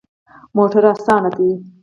موټر 0.55 0.83
اسانه 0.91 1.29
ده 1.35 1.49